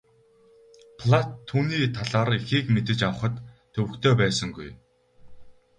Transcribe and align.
Платт 0.99 1.29
түүний 1.49 1.83
талаар 1.97 2.29
ихийг 2.37 2.65
мэдэж 2.75 2.99
авахад 3.09 3.35
төвөгтэй 3.73 4.13
байсангүй. 4.21 4.69